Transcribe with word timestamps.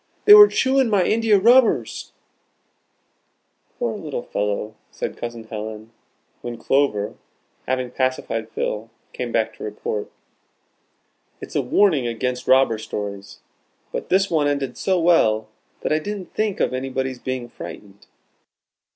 They 0.25 0.33
were 0.33 0.47
chewing 0.47 0.89
my 0.89 1.03
india 1.05 1.37
rubbers." 1.37 2.11
"Poor 3.77 3.95
little 3.95 4.23
fellow!" 4.23 4.73
said 4.89 5.15
Cousin 5.15 5.43
Helen, 5.43 5.91
when 6.41 6.57
Clover, 6.57 7.13
having 7.67 7.91
pacified 7.91 8.49
Phil, 8.49 8.89
came 9.13 9.31
back 9.31 9.53
to 9.57 9.63
report. 9.63 10.11
"It's 11.39 11.55
a 11.55 11.61
warning 11.61 12.07
against 12.07 12.47
robber 12.47 12.79
stories. 12.79 13.41
But 13.91 14.09
this 14.09 14.27
one 14.31 14.47
ended 14.47 14.75
so 14.75 14.99
well, 14.99 15.49
that 15.81 15.93
I 15.93 15.99
didn't 15.99 16.33
think 16.33 16.59
of 16.59 16.73
anybody's 16.73 17.19
being 17.19 17.47
frightened." 17.47 18.07